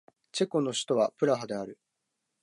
[0.31, 1.77] チェコの首都はプラハである